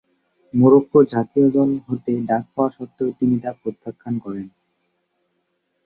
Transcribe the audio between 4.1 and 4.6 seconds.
করেন।